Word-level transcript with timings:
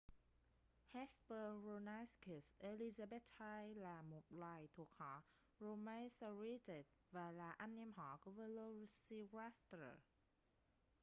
hesperonychus 0.93 2.53
elizabethae 2.61 3.75
là 3.75 4.01
một 4.01 4.23
loài 4.29 4.67
thuộc 4.73 4.89
họ 4.93 5.23
dromaeosauridae 5.59 6.81
và 7.11 7.31
là 7.31 7.51
anh 7.51 7.77
em 7.77 7.93
họ 7.93 8.17
của 8.21 8.31
velociraptor 8.31 9.91